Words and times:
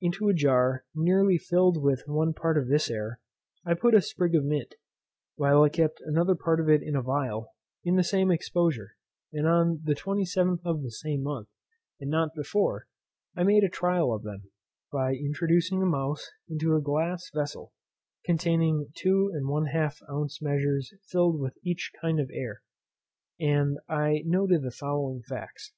Into 0.00 0.28
a 0.28 0.32
jar 0.32 0.84
nearly 0.94 1.38
filled 1.38 1.82
with 1.82 2.04
one 2.06 2.34
part 2.34 2.56
of 2.56 2.68
this 2.68 2.88
air, 2.88 3.18
I 3.66 3.74
put 3.74 3.96
a 3.96 4.00
sprig 4.00 4.32
of 4.36 4.44
mint, 4.44 4.76
while 5.34 5.64
I 5.64 5.70
kept 5.70 6.00
another 6.02 6.36
part 6.36 6.60
of 6.60 6.68
it 6.68 6.84
in 6.84 6.94
a 6.94 7.02
phial, 7.02 7.52
in 7.82 7.96
the 7.96 8.04
same 8.04 8.30
exposure; 8.30 8.92
and 9.32 9.44
on 9.48 9.80
the 9.82 9.96
27th 9.96 10.60
of 10.64 10.84
the 10.84 10.92
same 10.92 11.24
month, 11.24 11.48
and 11.98 12.08
not 12.08 12.32
before, 12.36 12.86
I 13.34 13.42
made 13.42 13.64
a 13.64 13.68
trial 13.68 14.12
of 14.14 14.22
them, 14.22 14.52
by 14.92 15.14
introducing 15.16 15.82
a 15.82 15.84
mouse 15.86 16.30
into 16.48 16.76
a 16.76 16.80
glass 16.80 17.28
vessel, 17.34 17.72
containing 18.24 18.86
2 18.94 19.32
1/2 19.34 19.94
ounce 20.08 20.40
measures 20.40 20.94
filled 21.08 21.40
with 21.40 21.58
each 21.64 21.90
kind 22.00 22.20
of 22.20 22.30
air; 22.32 22.62
and 23.40 23.78
I 23.88 24.22
noted 24.24 24.62
the 24.62 24.70
following 24.70 25.22
facts. 25.24 25.72